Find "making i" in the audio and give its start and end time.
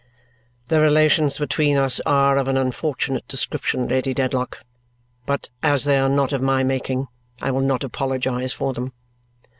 6.63-7.51